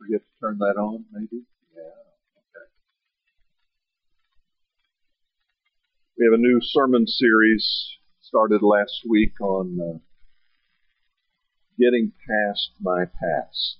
[0.00, 1.44] forget to turn that on, maybe?
[1.76, 1.82] Yeah.
[1.82, 2.66] Okay.
[6.18, 9.98] We have a new sermon series started last week on uh,
[11.78, 13.76] getting past my past.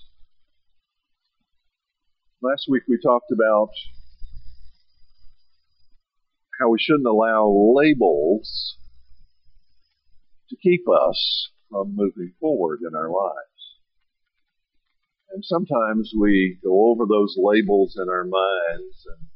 [2.42, 3.70] Last week we talked about
[6.58, 8.76] how we shouldn't allow labels
[10.50, 13.49] to keep us from moving forward in our lives.
[15.32, 19.28] And sometimes we go over those labels in our minds and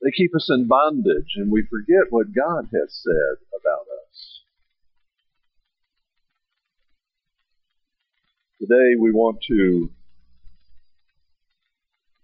[0.00, 4.42] they keep us in bondage and we forget what God has said about us.
[8.60, 9.90] Today we want to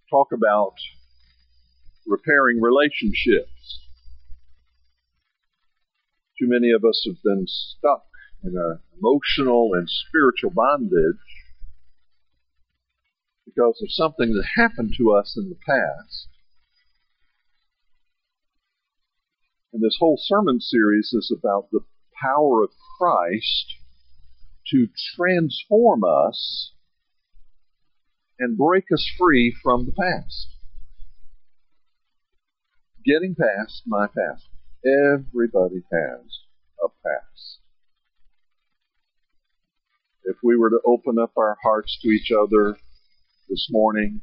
[0.08, 0.74] talk about
[2.06, 3.80] repairing relationships.
[6.38, 8.04] Too many of us have been stuck
[8.44, 11.16] in an emotional and spiritual bondage
[13.54, 16.28] because of something that happened to us in the past.
[19.72, 21.80] And this whole sermon series is about the
[22.22, 23.74] power of Christ
[24.72, 26.72] to transform us
[28.38, 30.48] and break us free from the past.
[33.04, 34.46] Getting past my past.
[34.84, 36.40] Everybody has
[36.84, 37.58] a past.
[40.24, 42.76] If we were to open up our hearts to each other
[43.48, 44.20] this morning,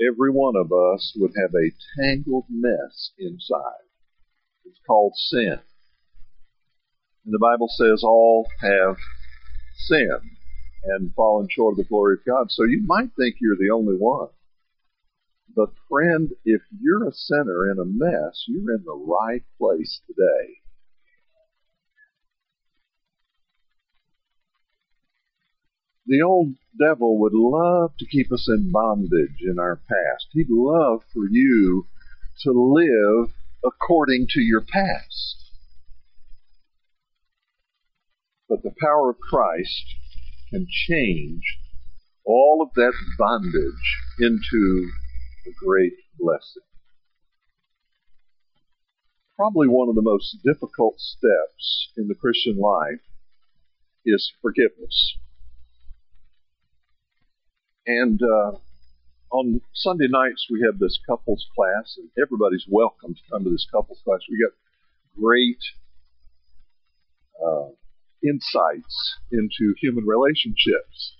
[0.00, 3.86] every one of us would have a tangled mess inside.
[4.64, 5.58] It's called sin.
[7.24, 8.98] And the Bible says all have
[9.72, 10.36] sinned
[10.84, 12.50] and fallen short of the glory of God.
[12.50, 14.28] So you might think you're the only one.
[15.54, 20.60] But friend, if you're a sinner in a mess, you're in the right place today.
[26.06, 30.28] The old devil would love to keep us in bondage in our past.
[30.32, 31.86] He'd love for you
[32.42, 33.30] to live
[33.64, 35.50] according to your past.
[38.48, 39.94] But the power of Christ
[40.50, 41.58] can change
[42.24, 44.88] all of that bondage into
[45.46, 46.62] a great blessing.
[49.36, 53.00] Probably one of the most difficult steps in the Christian life
[54.04, 55.16] is forgiveness.
[57.86, 58.52] And uh,
[59.30, 63.66] on Sunday nights we have this couples class, and everybody's welcome to come to this
[63.70, 64.20] couples class.
[64.28, 64.56] We got
[65.20, 65.62] great
[67.44, 67.68] uh,
[68.22, 71.14] insights into human relationships.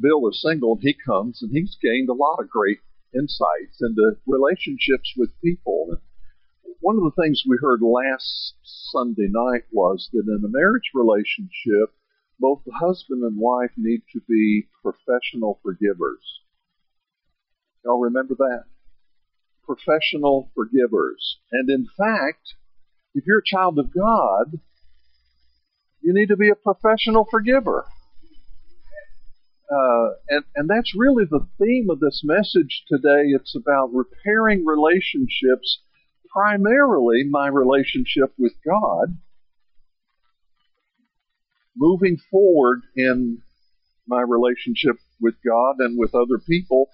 [0.00, 2.78] Bill is single, and he comes, and he's gained a lot of great
[3.14, 5.88] insights into relationships with people.
[5.90, 10.90] And one of the things we heard last Sunday night was that in a marriage
[10.94, 11.94] relationship,
[12.38, 16.40] both the husband and wife need to be professional forgivers.
[17.84, 18.64] Y'all remember that?
[19.64, 21.38] Professional forgivers.
[21.52, 22.54] And in fact,
[23.14, 24.60] if you're a child of God,
[26.00, 27.86] you need to be a professional forgiver.
[29.70, 33.28] Uh, and, and that's really the theme of this message today.
[33.34, 35.80] It's about repairing relationships,
[36.32, 39.18] primarily my relationship with God,
[41.78, 43.40] moving forward in
[44.06, 46.88] my relationship with God and with other people.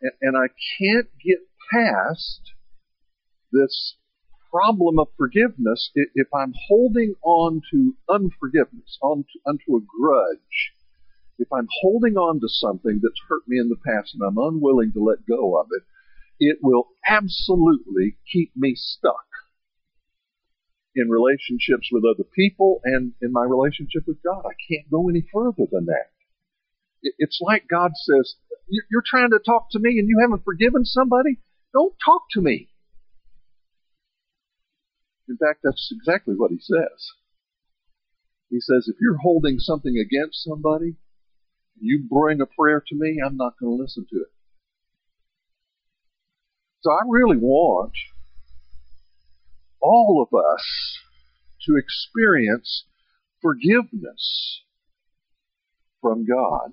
[0.00, 0.48] And, and I
[0.78, 1.38] can't get
[1.72, 2.40] past
[3.52, 3.96] this
[4.50, 10.72] problem of forgiveness if I'm holding on to unforgiveness, on to, onto a grudge.
[11.38, 14.92] If I'm holding on to something that's hurt me in the past and I'm unwilling
[14.92, 15.82] to let go of it,
[16.38, 19.25] it will absolutely keep me stuck
[20.96, 24.44] in relationships with other people and in my relationship with God.
[24.44, 26.10] I can't go any further than that.
[27.02, 28.36] It's like God says,
[28.68, 31.38] You're trying to talk to me and you haven't forgiven somebody?
[31.72, 32.70] Don't talk to me.
[35.28, 37.12] In fact, that's exactly what he says.
[38.48, 40.96] He says, if you're holding something against somebody,
[41.78, 44.32] you bring a prayer to me, I'm not going to listen to it.
[46.82, 47.92] So I really want
[49.86, 50.98] all of us
[51.64, 52.86] to experience
[53.40, 54.62] forgiveness
[56.00, 56.72] from God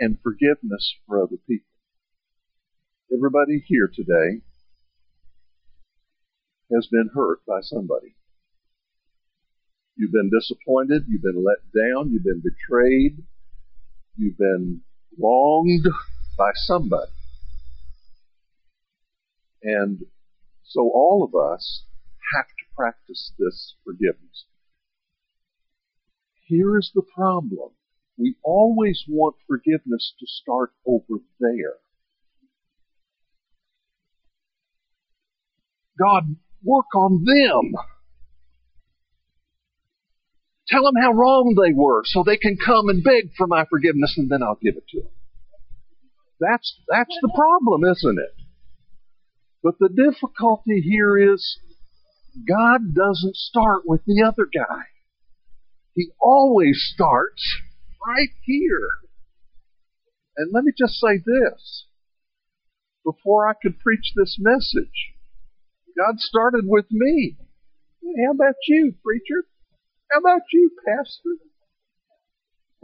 [0.00, 1.66] and forgiveness for other people.
[3.16, 4.42] Everybody here today
[6.74, 8.16] has been hurt by somebody.
[9.96, 13.22] You've been disappointed, you've been let down, you've been betrayed,
[14.16, 14.80] you've been
[15.18, 15.86] wronged
[16.36, 17.12] by somebody.
[19.62, 20.00] And
[20.66, 21.84] so all of us
[22.34, 24.46] have to practice this forgiveness.
[26.46, 27.70] Here is the problem
[28.18, 31.76] we always want forgiveness to start over there.
[35.98, 37.74] God, work on them.
[40.68, 44.14] Tell them how wrong they were so they can come and beg for my forgiveness
[44.16, 45.10] and then I'll give it to them.
[46.40, 48.45] That's, that's the problem, isn't it?
[49.66, 51.58] But the difficulty here is
[52.46, 54.84] God doesn't start with the other guy.
[55.92, 57.42] He always starts
[58.06, 58.86] right here.
[60.36, 61.86] And let me just say this.
[63.04, 65.16] Before I could preach this message,
[65.98, 67.36] God started with me.
[68.24, 69.48] How about you, preacher?
[70.12, 71.42] How about you, pastor?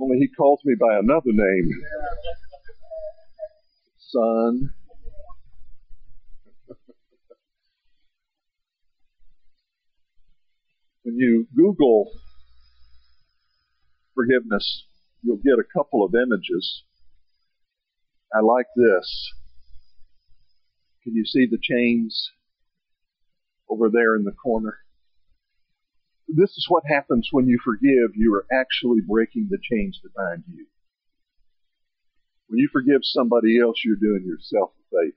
[0.00, 1.70] Only he calls me by another name.
[4.10, 4.74] Son.
[11.02, 12.10] When you Google
[14.14, 14.84] forgiveness,
[15.22, 16.84] you'll get a couple of images.
[18.34, 19.32] I like this.
[21.02, 22.30] Can you see the chains
[23.68, 24.78] over there in the corner?
[26.28, 28.14] This is what happens when you forgive.
[28.14, 30.66] You are actually breaking the chains that bind you.
[32.46, 35.16] When you forgive somebody else, you're doing yourself a favor.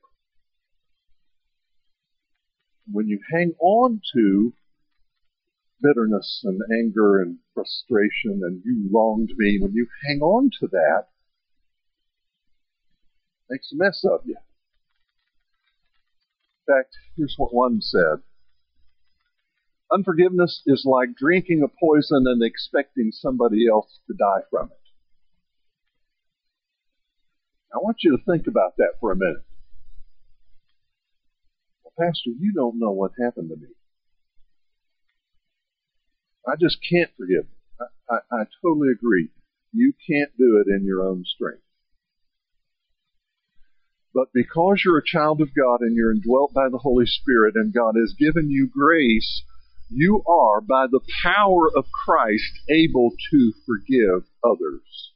[2.91, 4.53] When you hang on to
[5.81, 11.07] bitterness and anger and frustration and you wronged me, when you hang on to that,
[13.50, 14.38] makes a mess of you.
[16.68, 18.22] In fact, here's what one said.
[19.92, 24.86] Unforgiveness is like drinking a poison and expecting somebody else to die from it.
[27.74, 29.44] I want you to think about that for a minute.
[31.83, 33.68] Well, Pastor, you don't know what happened to me.
[36.47, 37.45] I just can't forgive.
[37.80, 39.30] I, I, I totally agree.
[39.74, 41.62] You can't do it in your own strength.
[44.13, 47.74] But because you're a child of God and you're indwelt by the Holy Spirit and
[47.74, 49.44] God has given you grace,
[49.89, 55.12] you are, by the power of Christ, able to forgive others.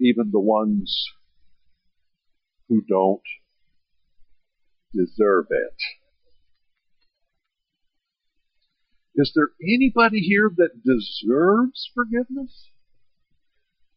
[0.00, 1.04] Even the ones
[2.68, 3.22] who don't
[4.92, 5.76] deserve it.
[9.18, 12.68] Is there anybody here that deserves forgiveness?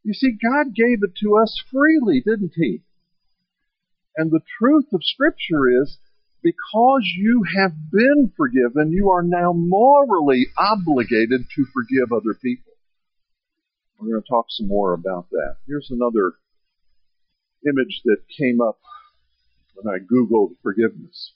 [0.03, 2.81] You see, God gave it to us freely, didn't He?
[4.17, 5.99] And the truth of Scripture is,
[6.41, 12.73] because you have been forgiven, you are now morally obligated to forgive other people.
[13.99, 15.57] We're going to talk some more about that.
[15.67, 16.33] Here's another
[17.63, 18.79] image that came up
[19.75, 21.33] when I Googled forgiveness.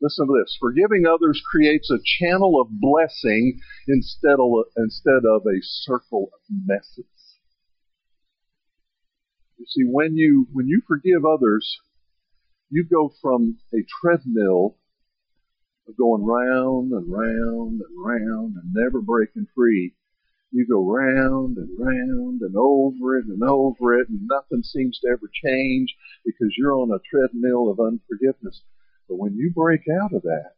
[0.00, 0.56] Listen to this.
[0.60, 7.06] Forgiving others creates a channel of blessing instead of, instead of a circle of messes.
[9.58, 11.78] You see, when you, when you forgive others,
[12.70, 14.76] you go from a treadmill
[15.88, 19.94] of going round and round and round and never breaking free.
[20.52, 25.08] You go round and round and over it and over it and nothing seems to
[25.08, 28.62] ever change because you're on a treadmill of unforgiveness.
[29.08, 30.52] But when you break out of that,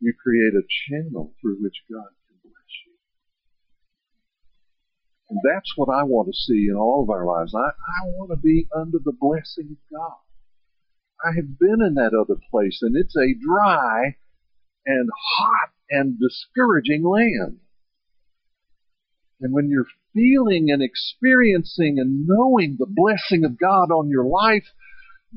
[0.00, 2.92] you create a channel through which God can bless you.
[5.30, 7.54] And that's what I want to see in all of our lives.
[7.54, 10.18] I, I want to be under the blessing of God.
[11.24, 14.16] I have been in that other place and it's a dry
[14.84, 17.58] and hot and discouraging land.
[19.40, 24.66] And when you're feeling and experiencing and knowing the blessing of God on your life,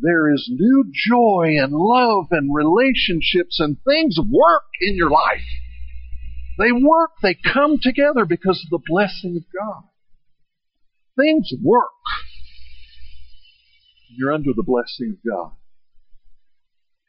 [0.01, 5.45] there is new joy and love and relationships and things work in your life.
[6.57, 9.83] They work, they come together because of the blessing of God.
[11.17, 11.89] Things work.
[14.09, 15.51] You're under the blessing of God.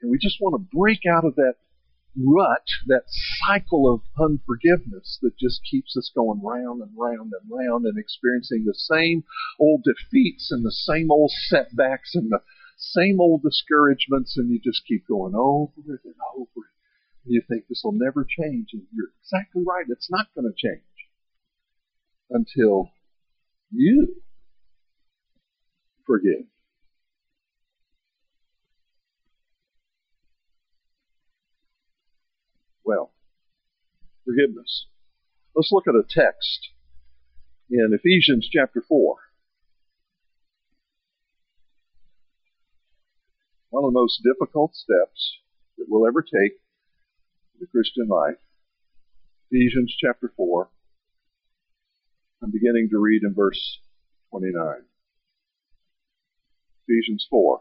[0.03, 1.55] And we just want to break out of that
[2.17, 3.05] rut, that
[3.47, 8.65] cycle of unforgiveness that just keeps us going round and round and round and experiencing
[8.65, 9.25] the same
[9.61, 12.41] old defeats and the same old setbacks and the
[12.77, 16.75] same old discouragements and you just keep going over it and over it.
[17.25, 19.87] And you think this will never change and you're exactly right.
[19.89, 20.83] It's not going to change
[22.31, 22.91] until
[23.71, 24.17] you
[26.07, 26.47] forgive.
[32.85, 33.13] Well,
[34.25, 34.87] forgiveness.
[35.55, 36.69] Let's look at a text
[37.71, 39.17] in Ephesians chapter 4.
[43.77, 45.37] One of the most difficult steps
[45.77, 46.53] that we'll ever take
[47.53, 48.39] in the Christian life.
[49.51, 50.71] Ephesians chapter 4.
[52.43, 53.81] I'm beginning to read in verse
[54.31, 54.77] 29.
[56.89, 57.61] Ephesians 4,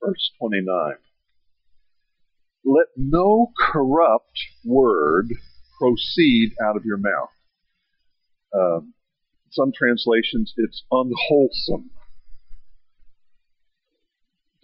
[0.00, 0.94] verse 29.
[2.64, 5.26] Let no corrupt word
[5.80, 7.30] proceed out of your mouth.
[8.54, 8.94] Um,
[9.50, 11.90] some translations, it's unwholesome.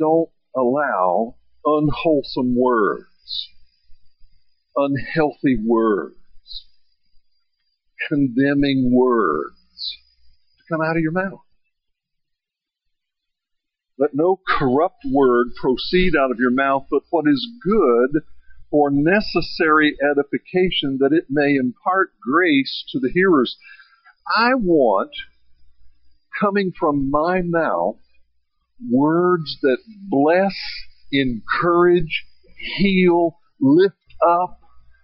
[0.02, 3.50] Don't allow unwholesome words,
[4.74, 6.16] unhealthy words,
[8.08, 9.96] condemning words
[10.58, 11.44] to come out of your mouth.
[13.96, 18.22] Let no corrupt word proceed out of your mouth, but what is good
[18.72, 23.56] for necessary edification, that it may impart grace to the hearers.
[24.36, 25.12] I want,
[26.40, 27.98] coming from my mouth,
[28.90, 30.54] words that bless,
[31.10, 32.24] encourage,
[32.76, 33.94] heal, lift
[34.26, 34.60] up,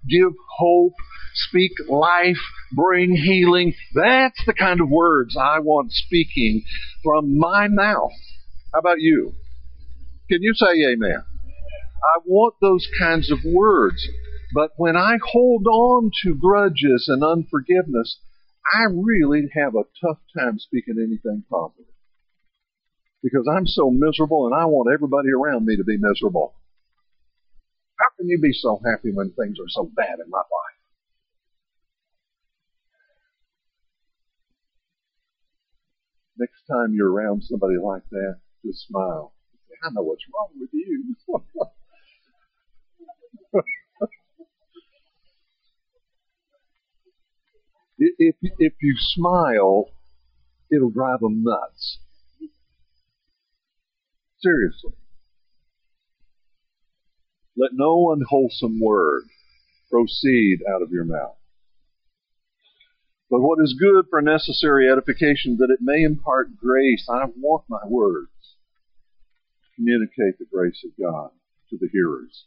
[0.09, 0.95] give hope,
[1.35, 2.41] speak life,
[2.73, 3.75] bring healing.
[3.95, 6.63] That's the kind of words I want speaking
[7.05, 8.13] from my mouth.
[8.73, 9.33] How about you?
[10.31, 11.23] Can you say amen?
[11.23, 14.07] I want those kinds of words.
[14.55, 18.19] But when I hold on to grudges and unforgiveness,
[18.73, 21.88] I really have a tough time speaking anything positive.
[23.23, 26.55] Because I'm so miserable and I want everybody around me to be miserable.
[27.99, 30.79] How can you be so happy when things are so bad in my life?
[36.39, 39.35] Next time you're around somebody like that, just smile.
[39.83, 41.17] I know what's wrong with you.
[47.99, 49.89] if, if you smile,
[50.71, 51.99] it'll drive them nuts.
[54.41, 54.93] Seriously.
[57.57, 59.25] Let no unwholesome word
[59.91, 61.37] proceed out of your mouth.
[63.31, 67.07] But what is good for necessary edification, that it may impart grace.
[67.11, 68.31] I want my words
[69.63, 71.31] to communicate the grace of God
[71.71, 72.47] to the hearers.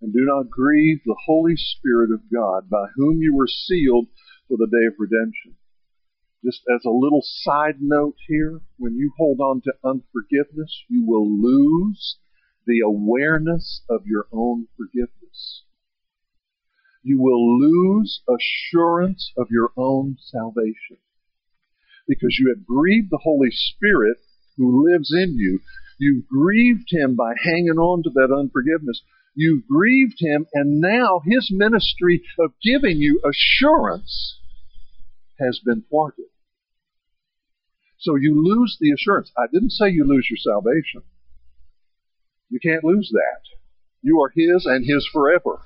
[0.00, 4.08] And do not grieve the Holy Spirit of God, by whom you were sealed
[4.48, 5.54] for the day of redemption.
[6.46, 11.28] Just as a little side note here, when you hold on to unforgiveness, you will
[11.28, 12.18] lose
[12.64, 15.64] the awareness of your own forgiveness.
[17.02, 20.98] You will lose assurance of your own salvation.
[22.06, 24.18] Because you have grieved the Holy Spirit
[24.56, 25.58] who lives in you.
[25.98, 29.02] You've grieved Him by hanging on to that unforgiveness.
[29.34, 34.38] You've grieved Him, and now His ministry of giving you assurance
[35.40, 36.26] has been thwarted.
[37.98, 39.32] So you lose the assurance.
[39.36, 41.02] I didn't say you lose your salvation.
[42.48, 43.42] You can't lose that.
[44.02, 45.62] You are His and His forever.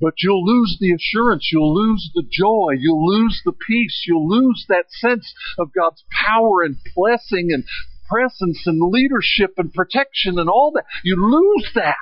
[0.00, 4.66] But you'll lose the assurance, you'll lose the joy, you'll lose the peace, you'll lose
[4.68, 7.64] that sense of God's power and blessing and
[8.10, 10.86] presence and leadership and protection and all that.
[11.04, 11.94] You lose that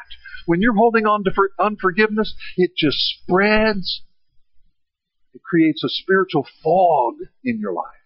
[0.46, 2.34] when you're holding on to unforgiveness.
[2.56, 4.02] It just spreads.
[5.34, 7.14] It creates a spiritual fog
[7.44, 7.99] in your life.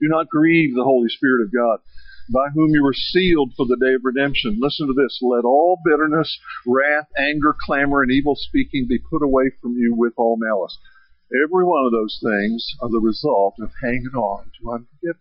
[0.00, 1.80] Do not grieve the Holy Spirit of God,
[2.32, 4.58] by whom you were sealed for the day of redemption.
[4.58, 5.18] Listen to this.
[5.20, 10.14] Let all bitterness, wrath, anger, clamor, and evil speaking be put away from you with
[10.16, 10.78] all malice.
[11.32, 15.20] Every one of those things are the result of hanging on to unforgiveness.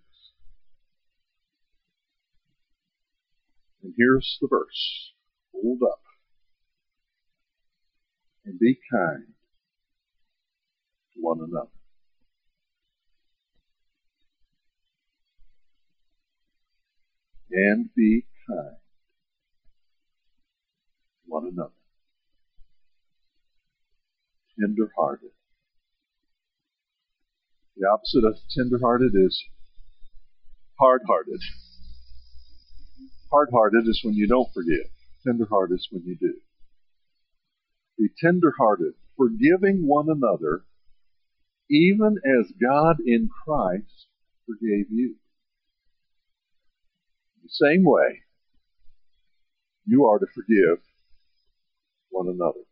[3.84, 5.12] And here's the verse.
[5.54, 6.02] Hold up.
[8.46, 9.26] And be kind
[11.14, 11.70] to one another.
[17.52, 18.76] And be kind
[21.26, 21.72] one another.
[24.60, 25.30] Tender-hearted.
[27.78, 29.42] The opposite of tender-hearted is
[30.80, 31.40] hard-hearted.
[33.32, 34.90] Hard-hearted is when you don't forgive.
[35.26, 36.34] Tender-hearted is when you do.
[37.98, 40.64] Be tender-hearted, forgiving one another,
[41.70, 44.08] even as God in Christ
[44.46, 45.16] forgave you
[47.50, 48.22] the same way,
[49.86, 50.84] you are to forgive
[52.10, 52.66] one another.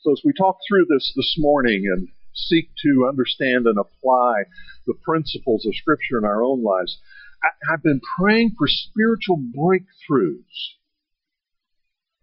[0.00, 4.44] So as we talk through this this morning and seek to understand and apply
[4.86, 6.98] the principles of Scripture in our own lives,
[7.42, 10.76] I, have been praying for spiritual breakthroughs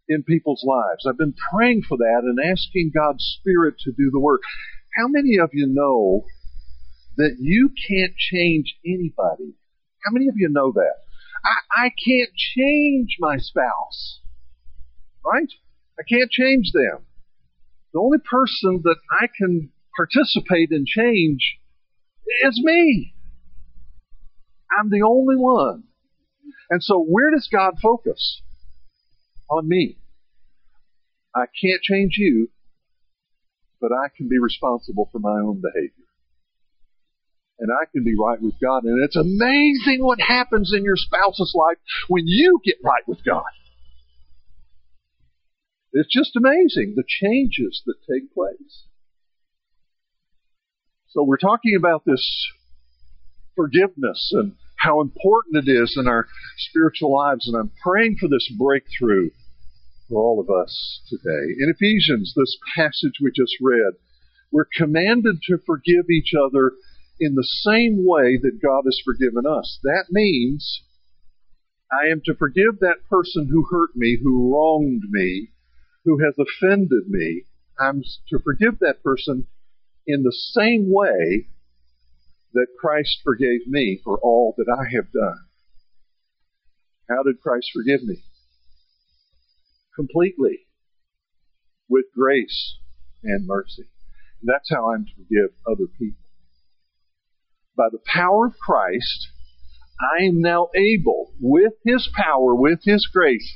[0.07, 1.05] in people's lives.
[1.05, 4.41] I've been praying for that and asking God's Spirit to do the work.
[4.97, 6.23] How many of you know
[7.17, 9.55] that you can't change anybody
[10.05, 10.93] how many of you know that?
[11.43, 14.21] I, I can't change my spouse.
[15.25, 15.49] Right?
[15.99, 17.05] I can't change them.
[17.93, 21.57] The only person that I can participate in change
[22.43, 23.15] is me.
[24.77, 25.83] I'm the only one.
[26.69, 28.41] And so where does God focus?
[29.49, 29.97] On me.
[31.35, 32.49] I can't change you,
[33.79, 36.04] but I can be responsible for my own behavior.
[37.57, 38.83] And I can be right with God.
[38.83, 41.77] And it's amazing what happens in your spouse's life
[42.09, 43.43] when you get right with God.
[45.93, 48.83] It's just amazing the changes that take place.
[51.07, 52.49] So we're talking about this
[53.55, 58.51] forgiveness and how important it is in our spiritual lives, and I'm praying for this
[58.57, 59.29] breakthrough
[60.09, 61.55] for all of us today.
[61.57, 63.93] In Ephesians, this passage we just read,
[64.51, 66.73] we're commanded to forgive each other
[67.19, 69.79] in the same way that God has forgiven us.
[69.83, 70.83] That means
[71.91, 75.51] I am to forgive that person who hurt me, who wronged me,
[76.03, 77.43] who has offended me.
[77.79, 79.47] I'm to forgive that person
[80.07, 81.47] in the same way
[82.53, 85.45] that Christ forgave me for all that I have done.
[87.09, 88.23] How did Christ forgive me?
[89.95, 90.59] Completely.
[91.87, 92.77] With grace
[93.23, 93.85] and mercy.
[94.41, 96.24] That's how I'm to forgive other people.
[97.77, 99.29] By the power of Christ,
[99.99, 103.53] I am now able, with His power, with His grace,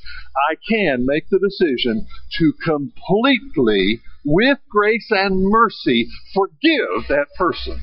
[0.49, 2.07] I can make the decision
[2.38, 7.79] to completely, with grace and mercy, forgive that person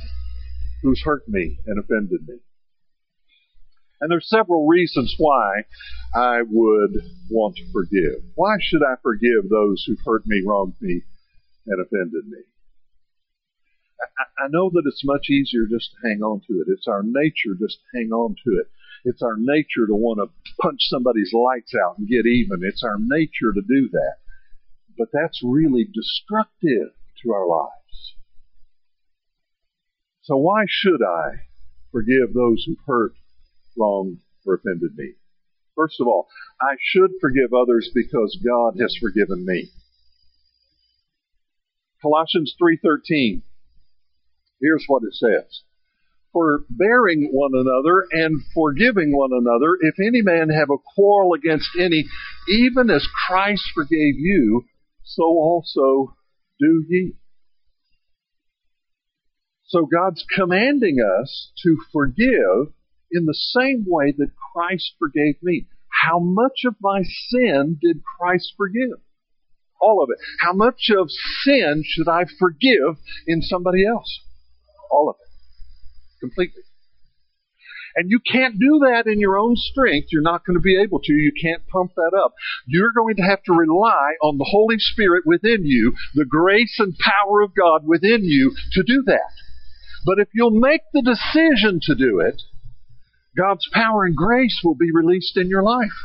[0.82, 2.36] who's hurt me and offended me.
[4.00, 5.62] And there's several reasons why
[6.14, 6.92] I would
[7.30, 8.22] want to forgive.
[8.34, 11.02] Why should I forgive those who've hurt me, wronged me,
[11.66, 12.40] and offended me?
[14.38, 16.68] I, know that it's much easier just to hang on to it.
[16.68, 18.66] It's our nature just to hang on to it.
[19.04, 22.60] It's our nature to want to punch somebody's lights out and get even.
[22.62, 24.16] It's our nature to do that.
[24.98, 28.14] But that's really destructive to our lives.
[30.22, 31.46] So why should I
[31.92, 33.14] forgive those who've hurt,
[33.76, 35.12] wronged, or offended me?
[35.76, 36.28] First of all,
[36.60, 39.68] I should forgive others because God has forgiven me.
[42.02, 43.42] Colossians 3:13.
[44.60, 45.62] Here's what it says.
[46.32, 51.68] For bearing one another and forgiving one another, if any man have a quarrel against
[51.78, 52.04] any,
[52.48, 54.64] even as Christ forgave you,
[55.04, 56.14] so also
[56.58, 57.14] do ye.
[59.64, 62.72] So God's commanding us to forgive
[63.10, 65.66] in the same way that Christ forgave me.
[66.04, 69.00] How much of my sin did Christ forgive?
[69.80, 70.18] All of it.
[70.40, 71.08] How much of
[71.44, 74.20] sin should I forgive in somebody else?
[74.90, 75.28] All of it.
[76.20, 76.62] Completely.
[77.96, 80.08] And you can't do that in your own strength.
[80.12, 81.12] You're not going to be able to.
[81.14, 82.34] You can't pump that up.
[82.66, 86.94] You're going to have to rely on the Holy Spirit within you, the grace and
[86.98, 89.32] power of God within you to do that.
[90.04, 92.42] But if you'll make the decision to do it,
[93.36, 95.96] God's power and grace will be released in your life.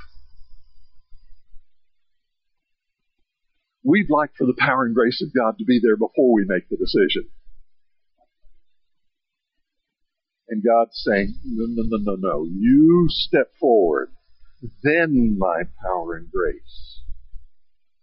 [3.83, 6.69] We'd like for the power and grace of God to be there before we make
[6.69, 7.29] the decision.
[10.51, 12.43] And God's saying, no, no, no, no, no.
[12.43, 14.11] You step forward.
[14.83, 16.99] Then my power and grace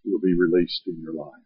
[0.02, 1.44] will be released in your life.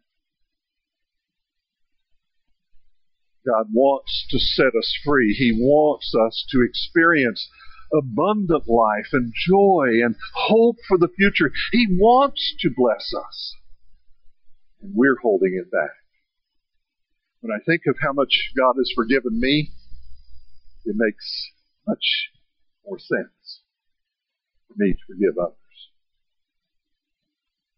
[3.45, 5.33] God wants to set us free.
[5.33, 7.49] He wants us to experience
[7.91, 11.51] abundant life and joy and hope for the future.
[11.73, 13.55] He wants to bless us.
[14.81, 15.91] And we're holding it back.
[17.41, 19.73] When I think of how much God has forgiven me,
[20.85, 21.51] it makes
[21.87, 22.29] much
[22.85, 23.61] more sense
[24.67, 25.57] for me to forgive others.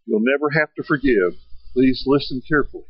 [0.06, 1.34] You'll never have to forgive.
[1.74, 2.86] Please listen carefully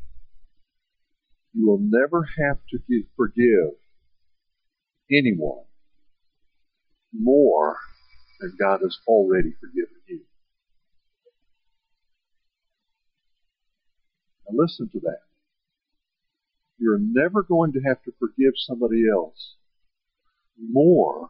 [1.56, 2.80] you will never have to
[3.16, 3.76] forgive
[5.10, 5.64] anyone
[7.14, 7.78] more
[8.42, 10.22] than God has already forgiven you.
[14.50, 15.22] Now listen to that.
[16.78, 19.56] You're never going to have to forgive somebody else
[20.58, 21.30] more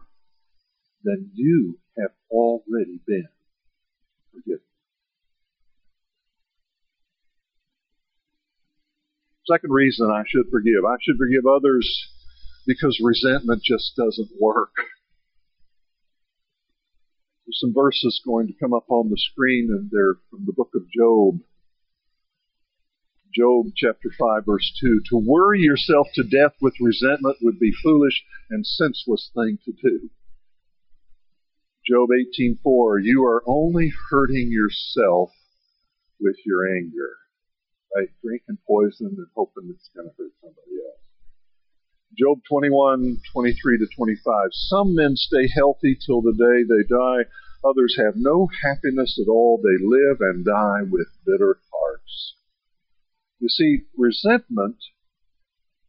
[1.04, 3.28] than you have already been
[4.34, 4.62] forgiven.
[9.46, 10.84] Second reason I should forgive.
[10.88, 11.88] I should forgive others
[12.66, 14.74] because resentment just doesn't work.
[17.46, 20.72] There's some verses going to come up on the screen and they're from the book
[20.74, 21.42] of Job.
[23.36, 25.02] Job chapter 5 verse 2.
[25.10, 30.10] To worry yourself to death with resentment would be foolish and senseless thing to do.
[31.86, 35.32] Job 18:4 You are only hurting yourself
[36.20, 37.18] with your anger.
[37.94, 38.10] Right?
[38.24, 41.02] Drinking poison and hoping it's going to hurt somebody else.
[42.18, 44.50] Job 21, 23 to 25.
[44.52, 47.30] Some men stay healthy till the day they die.
[47.66, 49.60] Others have no happiness at all.
[49.62, 52.36] They live and die with bitter hearts.
[53.40, 54.78] You see, resentment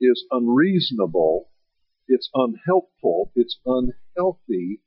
[0.00, 1.48] is unreasonable.
[2.08, 3.32] It's unhelpful.
[3.34, 4.82] It's unhealthy.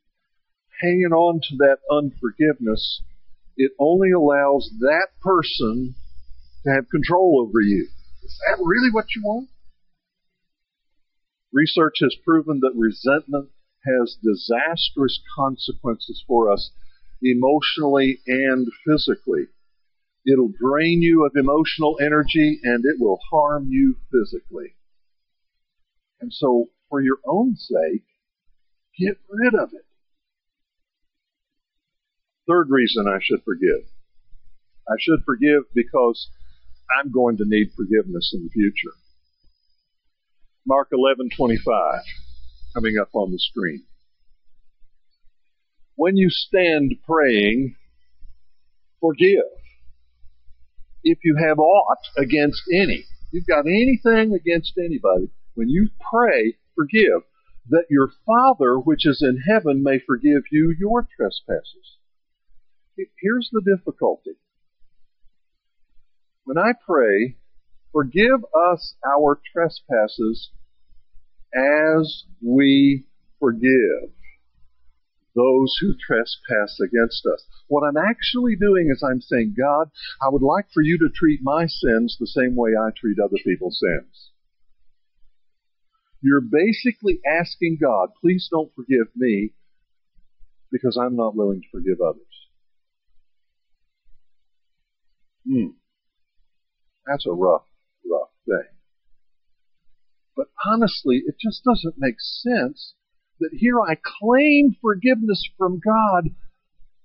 [0.82, 3.02] Hanging on to that unforgiveness,
[3.58, 5.96] it only allows that person
[6.64, 7.88] to have control over you.
[8.24, 9.50] Is that really what you want?
[11.52, 13.50] Research has proven that resentment
[13.86, 16.72] has disastrous consequences for us
[17.22, 19.48] emotionally and physically.
[20.26, 24.76] It'll drain you of emotional energy and it will harm you physically.
[26.22, 28.04] And so, for your own sake,
[28.98, 29.86] get rid of it.
[32.48, 33.86] Third reason I should forgive.
[34.90, 36.30] I should forgive because
[37.00, 38.96] I'm going to need forgiveness in the future.
[40.66, 42.02] Mark 11:25
[42.74, 43.86] coming up on the screen.
[45.96, 47.76] When you stand praying,
[49.00, 49.59] forgive.
[51.04, 57.24] If you have aught against any, you've got anything against anybody, when you pray, forgive,
[57.70, 61.98] that your Father which is in heaven may forgive you your trespasses.
[63.22, 64.32] Here's the difficulty.
[66.44, 67.38] When I pray,
[67.94, 70.50] forgive us our trespasses
[71.54, 73.06] as we
[73.40, 74.12] forgive
[75.36, 77.46] those who trespass against us.
[77.68, 79.90] What I'm actually doing is I'm saying, God,
[80.22, 83.38] I would like for you to treat my sins the same way I treat other
[83.46, 84.32] people's sins.
[86.22, 89.54] You're basically asking God, please don't forgive me
[90.72, 92.24] because I'm not willing to forgive others.
[95.48, 95.78] Hmm.
[97.08, 97.66] That's a rough,
[98.10, 98.70] rough thing.
[100.36, 102.94] But honestly, it just doesn't make sense
[103.40, 106.30] that here I claim forgiveness from God,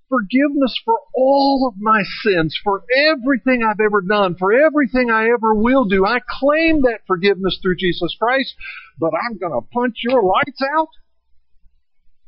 [0.09, 5.55] forgiveness for all of my sins, for everything I've ever done, for everything I ever
[5.55, 6.05] will do.
[6.05, 8.55] I claim that forgiveness through Jesus Christ,
[8.99, 10.89] but I'm going to punch your lights out?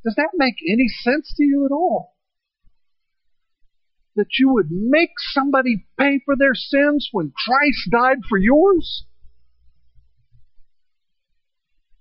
[0.04, 2.14] Does that make any sense to you at all?
[4.14, 9.04] That you would make somebody pay for their sins when Christ died for yours?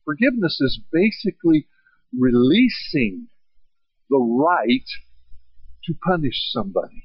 [0.05, 1.67] Forgiveness is basically
[2.17, 3.27] releasing
[4.09, 4.85] the right
[5.85, 7.03] to punish somebody.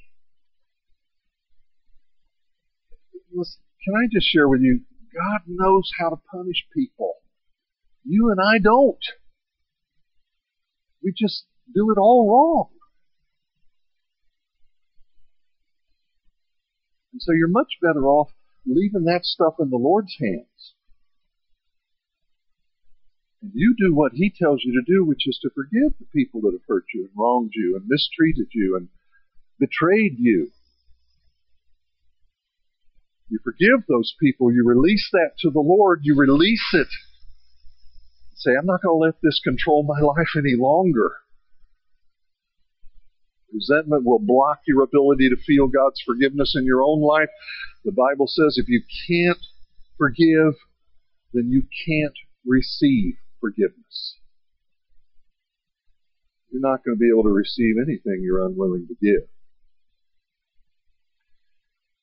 [3.32, 4.80] Listen, can I just share with you?
[5.14, 7.16] God knows how to punish people.
[8.04, 9.04] You and I don't.
[11.02, 12.68] We just do it all wrong.
[17.12, 18.30] And so you're much better off
[18.66, 20.74] leaving that stuff in the Lord's hands.
[23.42, 26.42] And you do what he tells you to do, which is to forgive the people
[26.42, 28.88] that have hurt you and wronged you and mistreated you and
[29.58, 30.50] betrayed you.
[33.28, 34.52] You forgive those people.
[34.52, 36.00] You release that to the Lord.
[36.02, 36.88] You release it.
[38.34, 41.12] Say, I'm not going to let this control my life any longer.
[43.52, 47.28] Resentment will block your ability to feel God's forgiveness in your own life.
[47.84, 49.40] The Bible says if you can't
[49.96, 50.54] forgive,
[51.32, 54.16] then you can't receive forgiveness.
[56.50, 59.28] You're not going to be able to receive anything you're unwilling to give.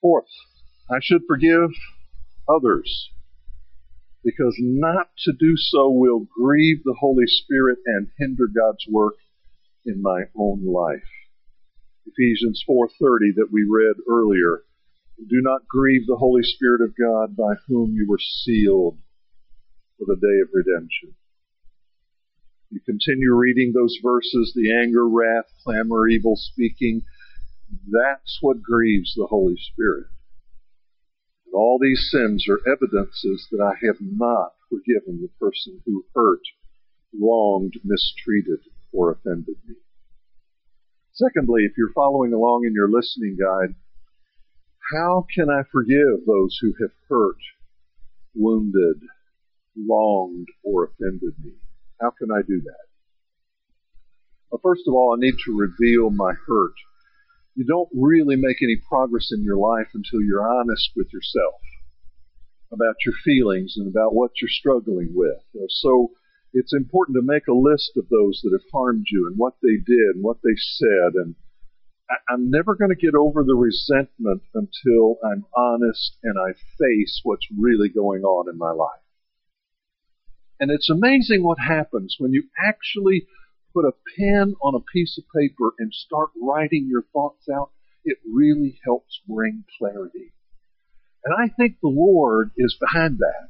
[0.02, 0.30] Fourth,
[0.90, 1.72] I should forgive
[2.48, 3.12] others
[4.24, 9.16] because not to do so will grieve the Holy Spirit and hinder God's work
[9.86, 11.10] in my own life.
[12.06, 14.64] Ephesians 4:30 that we read earlier.
[15.18, 19.00] Do not grieve the Holy Spirit of God by whom you were sealed
[19.98, 21.16] for the day of redemption.
[22.70, 27.04] You continue reading those verses, the anger, wrath, clamor, evil speaking.
[27.70, 30.08] That's what grieves the Holy Spirit.
[31.46, 36.42] And all these sins are evidences that I have not forgiven the person who hurt,
[37.18, 38.60] wronged, mistreated,
[38.92, 39.76] or offended me.
[41.14, 43.76] Secondly, if you're following along in your listening guide,
[44.92, 47.40] how can I forgive those who have hurt,
[48.36, 49.02] wounded,
[49.76, 51.54] wronged, or offended me?
[52.02, 52.86] How can I do that?
[54.52, 56.76] Well, first of all, I need to reveal my hurt.
[57.56, 61.60] You don't really make any progress in your life until you're honest with yourself
[62.72, 65.42] about your feelings and about what you're struggling with.
[65.70, 66.12] So
[66.54, 69.78] it's important to make a list of those that have harmed you and what they
[69.78, 71.36] did and what they said and
[72.30, 77.46] I'm never going to get over the resentment until I'm honest and I face what's
[77.58, 79.02] really going on in my life.
[80.60, 83.28] And it's amazing what happens when you actually
[83.74, 87.72] put a pen on a piece of paper and start writing your thoughts out.
[88.04, 90.34] It really helps bring clarity.
[91.24, 93.50] And I think the Lord is behind that.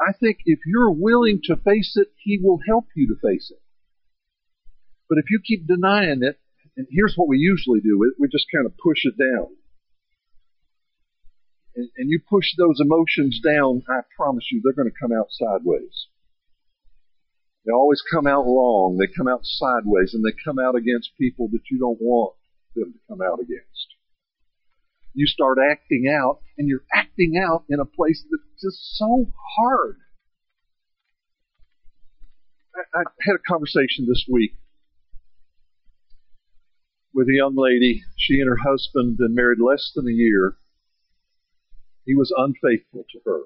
[0.00, 3.60] I think if you're willing to face it, He will help you to face it.
[5.08, 6.38] But if you keep denying it,
[6.76, 9.48] and here's what we usually do, we just kind of push it down.
[11.78, 15.28] And, and you push those emotions down, I promise you, they're going to come out
[15.30, 16.08] sideways.
[17.64, 18.98] They always come out wrong.
[18.98, 22.34] They come out sideways and they come out against people that you don't want
[22.74, 23.94] them to come out against.
[25.14, 29.98] You start acting out and you're acting out in a place that's just so hard.
[32.74, 34.54] I, I had a conversation this week
[37.14, 38.02] with a young lady.
[38.16, 40.56] She and her husband been married less than a year.
[42.08, 43.42] He was unfaithful to her.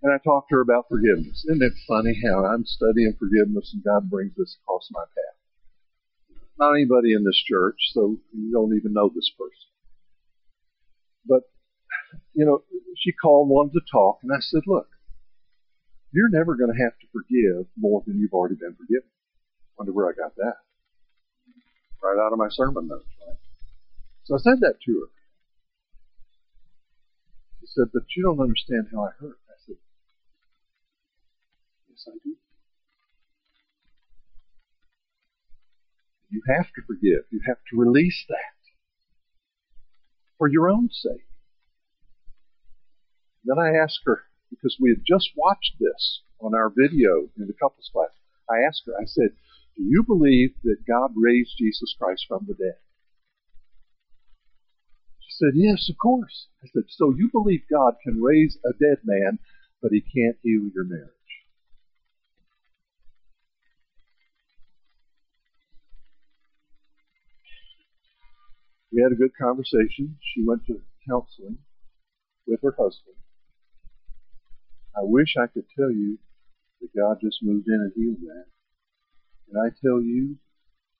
[0.00, 1.44] And I talked to her about forgiveness.
[1.50, 6.38] Isn't it funny how I'm studying forgiveness and God brings this across my path?
[6.56, 9.74] Not anybody in this church, so you don't even know this person.
[11.26, 11.50] But,
[12.32, 12.62] you know,
[12.96, 14.86] she called, wanted to talk, and I said, look,
[16.12, 19.10] you're never going to have to forgive more than you've already been forgiven.
[19.76, 20.58] Wonder where I got that.
[22.00, 23.36] Right out of my sermon notes, right?
[24.24, 25.21] So I said that to her.
[27.62, 29.38] She said, but you don't understand how I hurt.
[29.48, 29.76] I said,
[31.88, 32.34] Yes, I do.
[36.28, 37.22] You have to forgive.
[37.30, 38.58] You have to release that
[40.38, 41.28] for your own sake.
[43.44, 47.52] Then I asked her, because we had just watched this on our video in the
[47.52, 48.10] couples class,
[48.50, 49.36] I asked her, I said,
[49.76, 52.78] Do you believe that God raised Jesus Christ from the dead?
[55.42, 56.46] Said, Yes, of course.
[56.62, 59.40] I said, So you believe God can raise a dead man,
[59.82, 61.10] but he can't heal your marriage?
[68.92, 70.16] We had a good conversation.
[70.22, 71.58] She went to counseling
[72.46, 73.16] with her husband.
[74.94, 76.18] I wish I could tell you
[76.80, 78.44] that God just moved in and healed that.
[79.50, 80.36] And I tell you,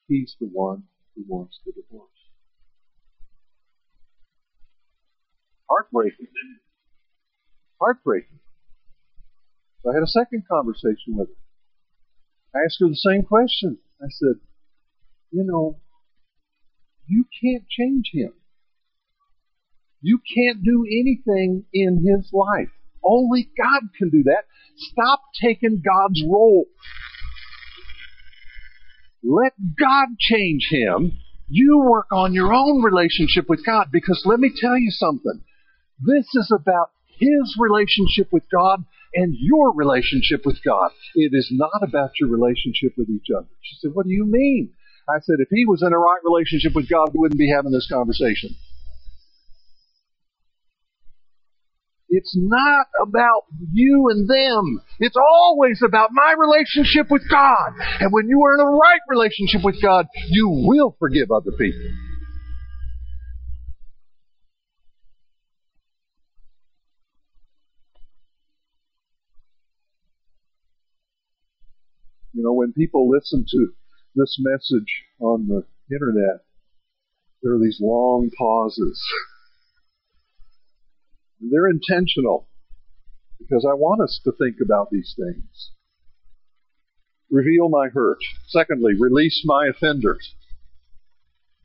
[0.09, 0.83] He's the one
[1.14, 2.21] who wants the divorce.
[5.72, 6.26] Heartbreaking.
[7.80, 8.40] Heartbreaking.
[9.82, 12.61] So I had a second conversation with her.
[12.61, 13.78] I asked her the same question.
[14.02, 14.40] I said,
[15.30, 15.80] you know,
[17.06, 18.35] you can't change him.
[20.02, 22.68] You can't do anything in his life.
[23.02, 24.44] Only God can do that.
[24.76, 26.66] Stop taking God's role.
[29.22, 31.18] Let God change him.
[31.48, 35.40] You work on your own relationship with God because let me tell you something.
[36.05, 38.85] This is about his relationship with God
[39.15, 40.91] and your relationship with God.
[41.15, 43.49] It is not about your relationship with each other.
[43.61, 44.73] She said, What do you mean?
[45.09, 47.73] I said, if he was in a right relationship with God, we wouldn't be having
[47.73, 48.55] this conversation.
[52.09, 54.85] It's not about you and them.
[55.01, 57.73] It's always about my relationship with God.
[58.01, 62.12] And when you are in a right relationship with God, you will forgive other people.
[72.35, 73.73] You know, when people listen to
[74.14, 75.64] this message on the
[75.95, 76.45] internet,
[77.42, 79.03] there are these long pauses.
[81.40, 82.49] They're intentional
[83.38, 85.71] because I want us to think about these things.
[87.31, 88.18] Reveal my hurt.
[88.49, 90.35] Secondly, release my offenders.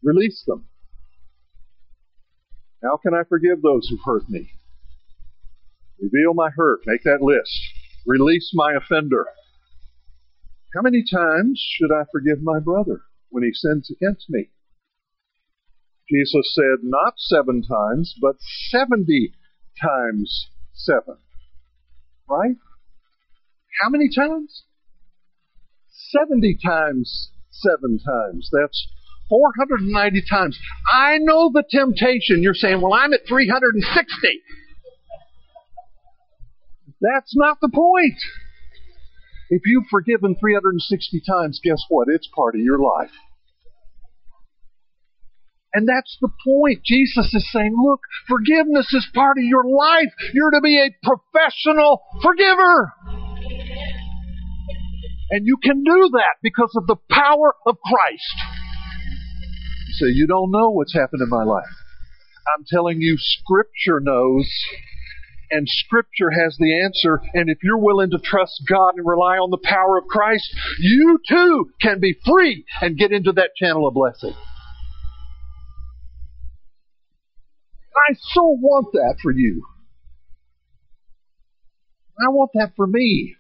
[0.01, 0.65] Release them.
[2.81, 4.49] How can I forgive those who hurt me?
[5.99, 6.79] Reveal my hurt.
[6.85, 7.51] Make that list.
[8.05, 9.25] Release my offender.
[10.77, 14.49] How many times should I forgive my brother when he sins against me?
[16.07, 18.35] Jesus said, not seven times, but
[18.69, 19.33] 70
[19.81, 21.17] times seven.
[22.29, 22.57] Right?
[23.81, 24.65] How many times?
[26.11, 28.51] 70 times seven times.
[28.53, 28.87] That's
[29.29, 30.59] 490 times.
[30.93, 32.43] I know the temptation.
[32.43, 34.41] You're saying, well, I'm at 360.
[37.01, 38.19] That's not the point.
[39.49, 42.07] If you've forgiven 360 times, guess what?
[42.09, 43.11] It's part of your life.
[45.73, 46.83] And that's the point.
[46.83, 50.11] Jesus is saying, look, forgiveness is part of your life.
[50.33, 52.93] You're to be a professional forgiver.
[55.29, 58.35] And you can do that because of the power of Christ.
[59.87, 61.65] You say, you don't know what's happened in my life.
[62.55, 64.49] I'm telling you, Scripture knows,
[65.51, 67.21] and Scripture has the answer.
[67.33, 70.47] And if you're willing to trust God and rely on the power of Christ,
[70.79, 74.33] you too can be free and get into that channel of blessing.
[78.09, 79.65] I so want that for you.
[82.19, 83.35] I want that for me.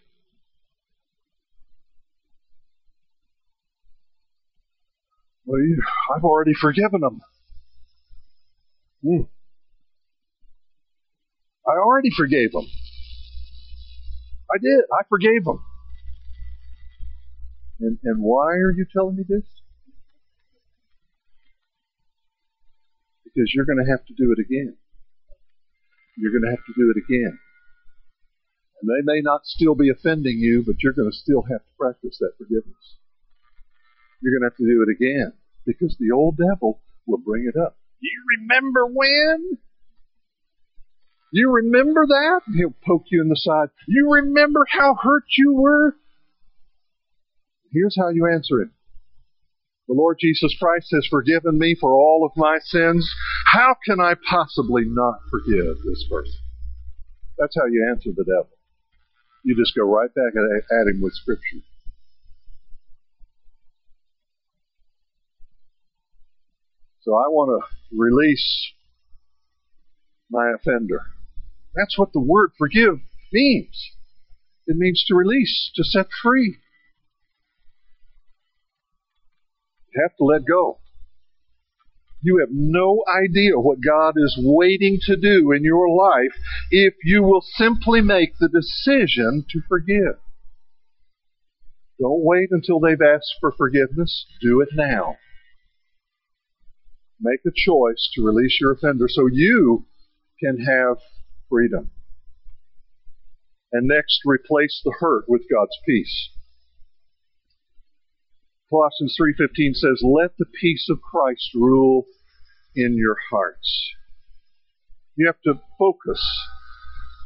[5.45, 5.61] Well,
[6.15, 7.21] I've already forgiven them.
[9.03, 9.36] Hmm.
[11.67, 12.65] I already forgave them.
[14.49, 14.79] I did.
[14.91, 15.59] I forgave them.
[17.79, 19.43] And, and why are you telling me this?
[23.23, 24.75] Because you're going to have to do it again.
[26.17, 27.37] You're going to have to do it again.
[28.81, 31.71] And they may not still be offending you, but you're going to still have to
[31.79, 32.97] practice that forgiveness.
[34.21, 35.33] You're going to have to do it again
[35.65, 37.77] because the old devil will bring it up.
[37.99, 39.57] You remember when?
[41.31, 42.41] You remember that?
[42.55, 43.69] He'll poke you in the side.
[43.87, 45.95] You remember how hurt you were?
[47.71, 48.69] Here's how you answer it.
[49.87, 53.09] The Lord Jesus Christ has forgiven me for all of my sins.
[53.53, 56.33] How can I possibly not forgive this person?
[57.37, 58.49] That's how you answer the devil.
[59.43, 61.63] You just go right back at him with Scripture.
[67.01, 68.73] So I want to release
[70.29, 71.03] my offender.
[71.77, 72.99] That's what the word forgive
[73.31, 73.91] means.
[74.65, 76.57] It means to release, to set free.
[79.93, 80.79] You have to let go.
[82.21, 86.35] You have no idea what God is waiting to do in your life
[86.71, 90.19] if you will simply make the decision to forgive.
[91.99, 94.25] Don't wait until they've asked for forgiveness.
[94.41, 95.17] Do it now.
[97.19, 99.85] Make a choice to release your offender so you
[100.39, 100.97] can have
[101.49, 101.91] freedom.
[103.71, 106.29] And next, replace the hurt with God's peace.
[108.69, 112.05] Colossians 3:15 says, "Let the peace of Christ rule
[112.75, 113.93] in your hearts."
[115.15, 116.21] You have to focus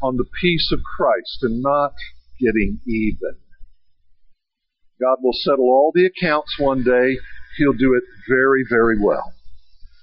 [0.02, 1.96] on the peace of Christ and not
[2.40, 3.38] getting even.
[5.00, 7.18] God will settle all the accounts one day.
[7.58, 9.34] He'll do it very, very well.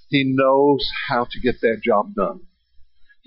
[0.08, 2.47] He knows how to get that job done.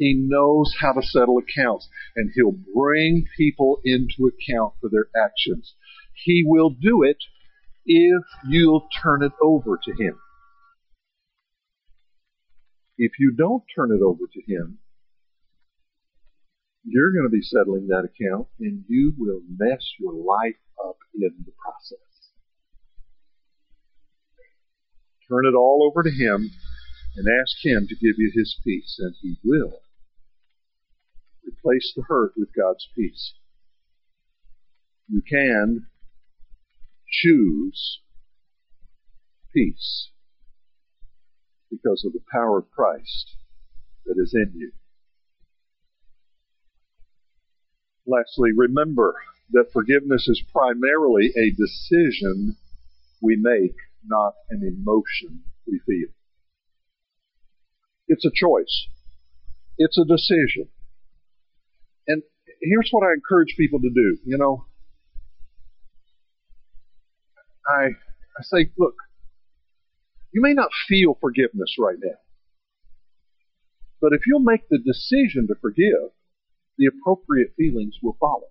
[0.02, 5.76] He knows how to settle accounts, and He'll bring people into account for their actions.
[6.26, 7.18] He will do it
[7.86, 10.18] if you'll turn it over to Him.
[12.98, 14.80] If you don't turn it over to Him,
[16.84, 21.30] you're going to be settling that account and you will mess your life up in
[21.46, 22.32] the process.
[25.30, 26.50] Turn it all over to Him
[27.18, 29.82] and ask Him to give you His peace, and He will.
[31.46, 33.34] Replace the hurt with God's peace.
[35.08, 35.88] You can
[37.10, 38.00] choose
[39.54, 40.10] peace
[41.70, 43.36] because of the power of Christ
[44.06, 44.72] that is in you.
[48.06, 49.16] Lastly, remember
[49.52, 52.58] that forgiveness is primarily a decision
[53.22, 53.76] we make,
[54.06, 56.10] not an emotion we feel.
[58.08, 58.88] It's a choice.
[59.78, 60.70] It's a decision.
[62.08, 62.24] And
[62.62, 64.18] here's what I encourage people to do.
[64.26, 64.66] You know,
[67.68, 67.90] I,
[68.38, 68.96] I say, look,
[70.32, 72.18] you may not feel forgiveness right now.
[74.02, 76.12] But if you'll make the decision to forgive,
[76.78, 78.48] the appropriate feelings will follow.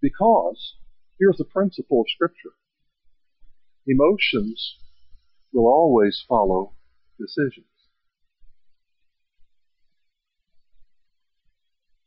[0.00, 0.74] Because
[1.18, 2.54] here's the principle of Scripture
[3.86, 4.76] emotions
[5.52, 6.72] will always follow
[7.20, 7.75] decisions.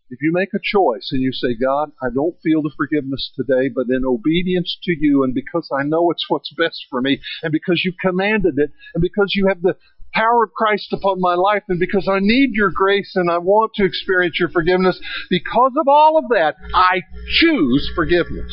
[0.10, 3.70] If you make a choice and you say, God, I don't feel the forgiveness today,
[3.70, 7.52] but in obedience to you and because I know it's what's best for me and
[7.52, 9.76] because you commanded it and because you have the
[10.14, 13.74] power of Christ upon my life and because I need your grace and I want
[13.76, 15.00] to experience your forgiveness,
[15.30, 17.02] because of all of that, I
[17.40, 18.52] choose forgiveness.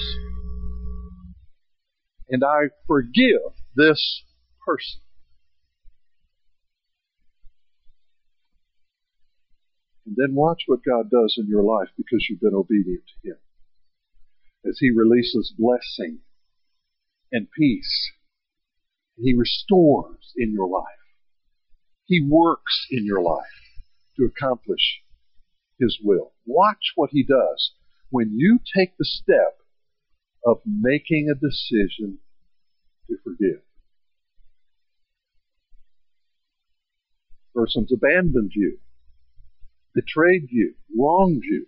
[2.29, 3.41] And I forgive
[3.75, 4.23] this
[4.67, 5.01] person.
[10.07, 13.37] And then watch what God does in your life because you've been obedient to Him.
[14.69, 16.21] As He releases blessing
[17.33, 18.13] and peace.
[19.17, 20.85] He restores in your life.
[22.05, 23.45] He works in your life
[24.17, 25.03] to accomplish
[25.81, 26.33] His will.
[26.47, 27.73] Watch what He does
[28.11, 29.59] when you take the step
[30.45, 32.19] of making a decision
[33.09, 33.63] to forgive.
[37.57, 38.79] person's abandoned you,
[39.97, 41.67] betrayed you, wronged you.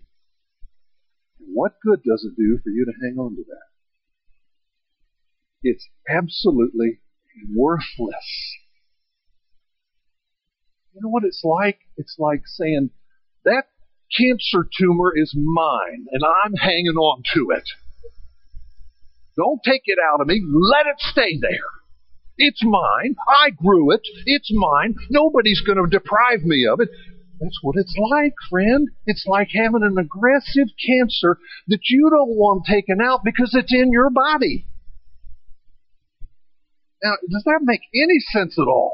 [1.40, 3.68] What good does it do for you to hang on to that?
[5.62, 7.00] It's absolutely
[7.56, 8.54] worthless.
[10.94, 11.78] You know what it's like?
[11.96, 12.90] It's like saying,
[13.44, 13.64] that
[14.16, 17.68] cancer tumor is mine and I'm hanging on to it.
[19.36, 20.42] Don't take it out of me.
[20.44, 21.70] Let it stay there.
[22.36, 23.16] It's mine.
[23.28, 24.02] I grew it.
[24.26, 24.94] It's mine.
[25.10, 26.88] Nobody's going to deprive me of it.
[27.40, 28.88] That's what it's like, friend.
[29.06, 33.92] It's like having an aggressive cancer that you don't want taken out because it's in
[33.92, 34.66] your body.
[37.02, 38.92] Now, does that make any sense at all?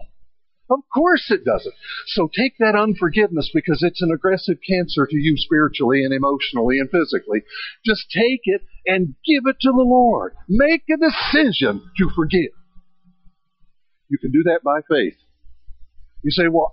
[0.71, 1.75] Of course it doesn't.
[2.09, 6.91] So take that unforgiveness because it's an aggressive cancer to you spiritually and emotionally and
[6.91, 7.43] physically.
[7.85, 10.35] Just take it and give it to the Lord.
[10.49, 12.53] Make a decision to forgive.
[14.09, 15.17] You can do that by faith.
[16.23, 16.73] You say, well,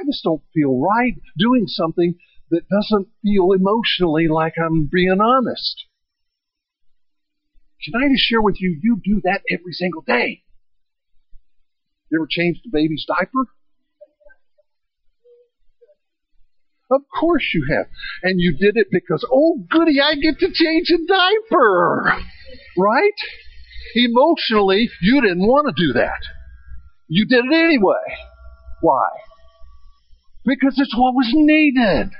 [0.00, 2.14] I just don't feel right doing something
[2.50, 5.84] that doesn't feel emotionally like I'm being honest.
[7.84, 10.42] Can I just share with you, you do that every single day.
[12.10, 13.46] You ever changed a baby's diaper?
[16.90, 17.86] Of course you have.
[18.22, 22.16] And you did it because, oh goody, I get to change a diaper.
[22.76, 23.12] Right?
[23.96, 26.20] Emotionally, you didn't want to do that.
[27.08, 28.16] You did it anyway.
[28.80, 29.08] Why?
[30.44, 32.10] Because it's what was needed.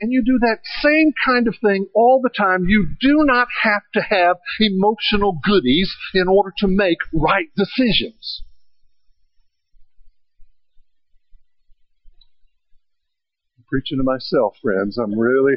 [0.00, 2.64] And you do that same kind of thing all the time.
[2.66, 8.42] You do not have to have emotional goodies in order to make right decisions.
[13.58, 14.96] I'm preaching to myself, friends.
[14.96, 15.54] I'm really,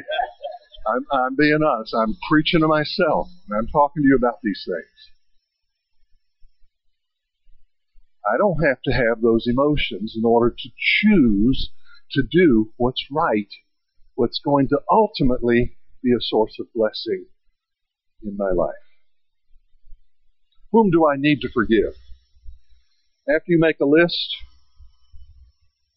[0.86, 1.94] I'm, I'm being honest.
[1.94, 3.28] I'm preaching to myself.
[3.48, 5.13] And I'm talking to you about these things.
[8.26, 11.70] I don't have to have those emotions in order to choose
[12.12, 13.48] to do what's right,
[14.14, 17.26] what's going to ultimately be a source of blessing
[18.22, 18.74] in my life.
[20.72, 21.94] Whom do I need to forgive?
[23.28, 24.36] After you make a list,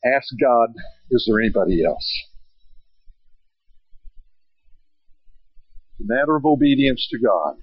[0.06, 0.70] ask God,
[1.12, 2.24] is there anybody else?
[6.00, 7.56] A matter of obedience to God.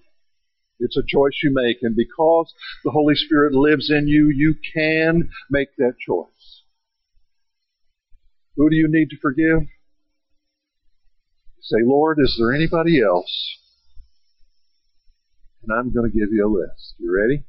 [0.81, 2.53] It's a choice you make, and because
[2.83, 6.63] the Holy Spirit lives in you, you can make that choice.
[8.57, 9.69] Who do you need to forgive?
[11.61, 13.59] Say, Lord, is there anybody else?
[15.63, 16.95] And I'm going to give you a list.
[16.99, 17.45] You ready?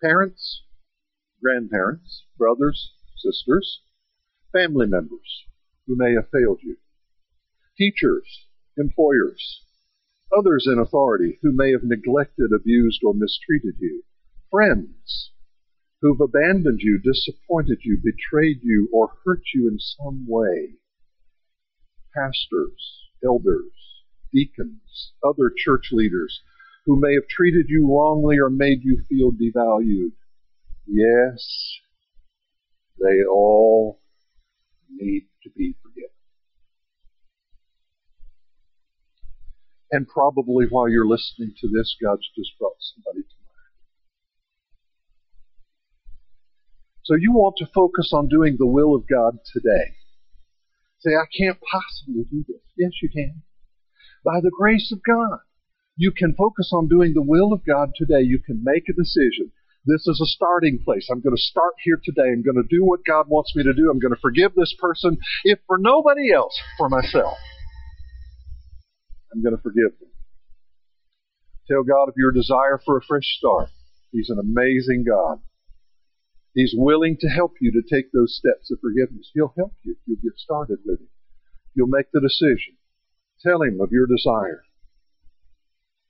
[0.00, 0.62] Parents,
[1.42, 3.80] grandparents, brothers, sisters,
[4.52, 5.44] family members
[5.86, 6.76] who may have failed you,
[7.76, 8.46] teachers,
[8.76, 9.60] employers,
[10.36, 14.02] others in authority who may have neglected, abused, or mistreated you,
[14.50, 15.30] friends
[16.00, 20.74] who've abandoned you, disappointed you, betrayed you, or hurt you in some way,
[22.14, 23.72] pastors, elders,
[24.32, 26.40] deacons, other church leaders
[26.86, 30.12] who may have treated you wrongly or made you feel devalued.
[30.86, 31.78] Yes,
[33.00, 34.00] they all
[34.90, 36.11] need to be forgiven.
[39.92, 43.72] And probably while you're listening to this, God's just brought somebody to mind.
[47.04, 49.92] So you want to focus on doing the will of God today.
[51.00, 52.62] Say, I can't possibly do this.
[52.78, 53.42] Yes, you can.
[54.24, 55.40] By the grace of God,
[55.96, 58.22] you can focus on doing the will of God today.
[58.22, 59.52] You can make a decision.
[59.84, 61.08] This is a starting place.
[61.10, 62.30] I'm going to start here today.
[62.32, 63.90] I'm going to do what God wants me to do.
[63.90, 67.36] I'm going to forgive this person, if for nobody else, for myself.
[69.32, 70.10] I'm going to forgive them.
[71.68, 73.70] Tell God of your desire for a fresh start.
[74.10, 75.40] He's an amazing God.
[76.54, 79.30] He's willing to help you to take those steps of forgiveness.
[79.32, 79.96] He'll help you.
[80.06, 81.08] You'll get started with Him.
[81.74, 82.76] You'll make the decision.
[83.40, 84.64] Tell Him of your desire.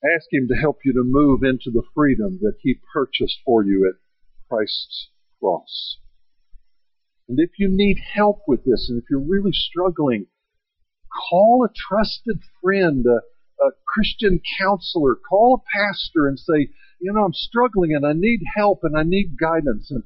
[0.05, 3.89] Ask Him to help you to move into the freedom that He purchased for you
[3.89, 4.01] at
[4.49, 5.99] Christ's cross.
[7.29, 10.27] And if you need help with this, and if you're really struggling
[11.31, 17.25] call a trusted friend, a, a Christian counselor, call a pastor and say, you know,
[17.25, 19.91] I'm struggling and I need help and I need guidance.
[19.91, 20.05] And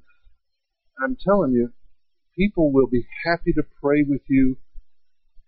[1.02, 1.72] I'm telling you,
[2.36, 4.56] people will be happy to pray with you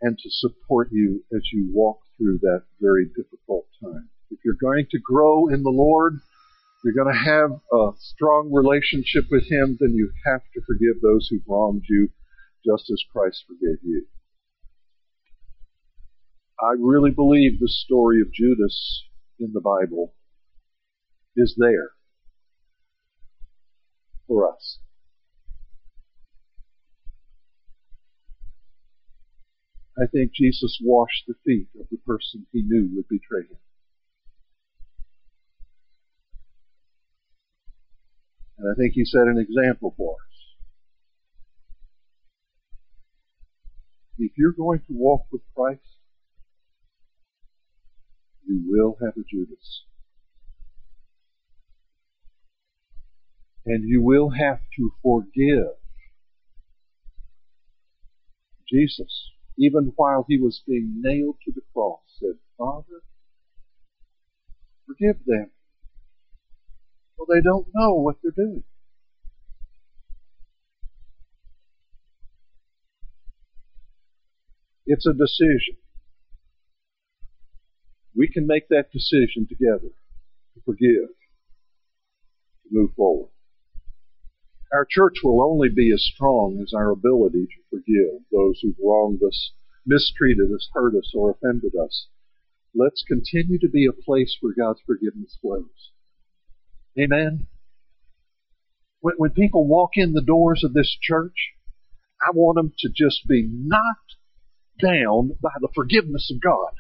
[0.01, 4.11] and to support you as you walk through that very difficult time.
[4.31, 6.15] If you're going to grow in the Lord,
[6.85, 11.29] you're going to have a strong relationship with Him, then you have to forgive those
[11.29, 12.11] who've wronged you
[12.65, 14.07] just as Christ forgave you.
[16.61, 19.05] I really believe the story of Judas
[19.39, 20.13] in the Bible
[21.37, 21.91] is there
[24.27, 24.79] for us.
[29.97, 33.59] I think Jesus washed the feet of the person he knew would betray him.
[38.59, 40.19] And I think he set an example for us.
[44.19, 45.98] If you're going to walk with Christ,
[48.49, 49.85] you will have a Judas.
[53.67, 55.77] And you will have to forgive.
[58.67, 63.03] Jesus, even while he was being nailed to the cross, said, Father,
[64.87, 65.51] forgive them.
[67.17, 68.65] For they don't know what they're doing.
[74.87, 75.77] It's a decision.
[78.19, 79.95] We can make that decision together
[80.55, 81.15] to forgive,
[82.65, 83.31] to move forward.
[84.73, 89.21] Our church will only be as strong as our ability to forgive those who've wronged
[89.23, 89.53] us,
[89.87, 92.09] mistreated us, hurt us, or offended us.
[92.75, 95.93] Let's continue to be a place where God's forgiveness flows.
[96.99, 97.47] Amen.
[98.99, 101.55] When, when people walk in the doors of this church,
[102.21, 104.17] I want them to just be knocked
[104.83, 106.73] down by the forgiveness of God.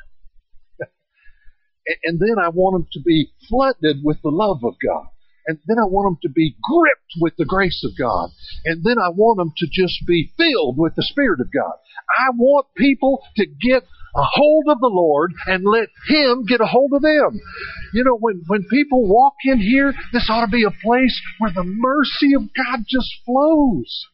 [2.04, 5.06] And then I want them to be flooded with the love of God.
[5.46, 8.28] And then I want them to be gripped with the grace of God.
[8.66, 11.72] And then I want them to just be filled with the Spirit of God.
[12.20, 16.66] I want people to get a hold of the Lord and let Him get a
[16.66, 17.40] hold of them.
[17.94, 21.52] You know, when, when people walk in here, this ought to be a place where
[21.52, 24.06] the mercy of God just flows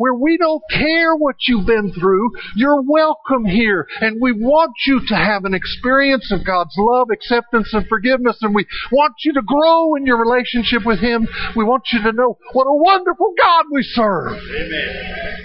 [0.00, 2.30] where we don't care what you've been through.
[2.56, 3.86] You're welcome here.
[4.00, 8.38] And we want you to have an experience of God's love, acceptance, and forgiveness.
[8.40, 11.28] And we want you to grow in your relationship with Him.
[11.54, 14.32] We want you to know what a wonderful God we serve.
[14.32, 15.36] Amen.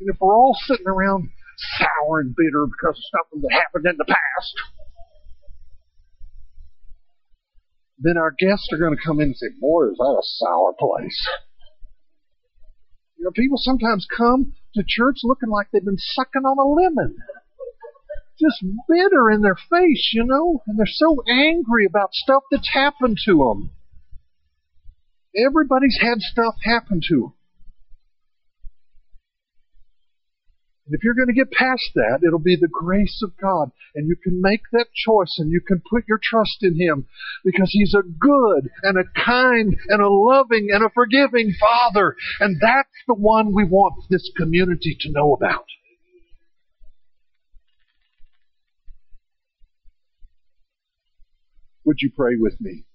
[0.00, 1.28] And if we're all sitting around
[1.76, 4.54] sour and bitter because of something that happened in the past,
[7.98, 10.72] then our guests are going to come in and say, Boy, is that a sour
[10.78, 11.28] place.
[13.18, 17.16] You know, people sometimes come to church looking like they've been sucking on a lemon.
[18.40, 23.18] Just bitter in their face, you know, and they're so angry about stuff that's happened
[23.24, 23.70] to them.
[25.36, 27.32] Everybody's had stuff happen to them.
[30.88, 33.70] And if you're going to get past that, it'll be the grace of God.
[33.94, 37.06] And you can make that choice and you can put your trust in Him
[37.44, 42.16] because He's a good and a kind and a loving and a forgiving Father.
[42.40, 45.66] And that's the one we want this community to know about.
[51.84, 52.87] Would you pray with me?